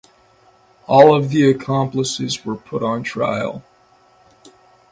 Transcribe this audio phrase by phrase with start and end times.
[0.87, 3.61] All of the accomplices were put on trial.